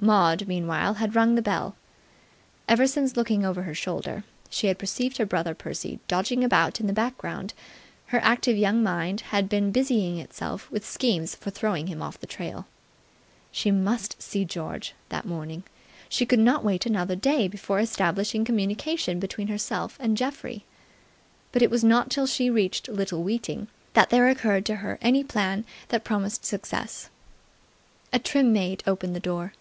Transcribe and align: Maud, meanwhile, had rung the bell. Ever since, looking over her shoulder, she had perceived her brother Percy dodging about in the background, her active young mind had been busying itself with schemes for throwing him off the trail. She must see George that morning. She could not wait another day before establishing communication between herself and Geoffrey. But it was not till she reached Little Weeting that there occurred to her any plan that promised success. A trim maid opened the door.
Maud, 0.00 0.46
meanwhile, 0.46 0.92
had 0.94 1.14
rung 1.16 1.34
the 1.34 1.40
bell. 1.40 1.76
Ever 2.68 2.86
since, 2.86 3.16
looking 3.16 3.42
over 3.42 3.62
her 3.62 3.72
shoulder, 3.72 4.22
she 4.50 4.66
had 4.66 4.78
perceived 4.78 5.16
her 5.16 5.24
brother 5.24 5.54
Percy 5.54 5.98
dodging 6.08 6.44
about 6.44 6.78
in 6.78 6.86
the 6.86 6.92
background, 6.92 7.54
her 8.08 8.20
active 8.22 8.54
young 8.54 8.82
mind 8.82 9.22
had 9.22 9.48
been 9.48 9.72
busying 9.72 10.18
itself 10.18 10.70
with 10.70 10.84
schemes 10.84 11.34
for 11.34 11.48
throwing 11.50 11.86
him 11.86 12.02
off 12.02 12.20
the 12.20 12.26
trail. 12.26 12.66
She 13.50 13.70
must 13.70 14.20
see 14.20 14.44
George 14.44 14.92
that 15.08 15.24
morning. 15.24 15.62
She 16.10 16.26
could 16.26 16.38
not 16.38 16.62
wait 16.62 16.84
another 16.84 17.16
day 17.16 17.48
before 17.48 17.80
establishing 17.80 18.44
communication 18.44 19.18
between 19.18 19.48
herself 19.48 19.96
and 19.98 20.18
Geoffrey. 20.18 20.66
But 21.50 21.62
it 21.62 21.70
was 21.70 21.82
not 21.82 22.10
till 22.10 22.26
she 22.26 22.50
reached 22.50 22.88
Little 22.90 23.22
Weeting 23.24 23.68
that 23.94 24.10
there 24.10 24.28
occurred 24.28 24.66
to 24.66 24.76
her 24.84 24.98
any 25.00 25.24
plan 25.24 25.64
that 25.88 26.04
promised 26.04 26.44
success. 26.44 27.08
A 28.12 28.18
trim 28.18 28.52
maid 28.52 28.82
opened 28.86 29.16
the 29.16 29.18
door. 29.20 29.54